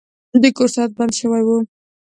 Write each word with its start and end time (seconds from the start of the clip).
د 0.41 0.43
کور 0.57 0.69
ساعت 0.75 0.91
بند 0.97 1.11
شوی 1.19 1.43
و. 1.47 1.49